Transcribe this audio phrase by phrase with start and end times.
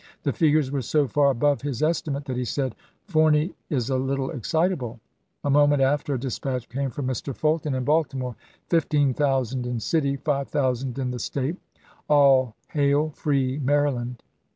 [0.23, 2.73] The figures were so far above his estimate that he said,
[3.05, 4.99] "Forney is a little excitable."
[5.43, 7.35] A moment after a dispatch came from Mr.
[7.35, 8.35] Fulton in Baltimore,"
[8.71, 11.57] 15,000 in the city, 5000 in the State.
[12.09, 14.23] All hail, free Maryland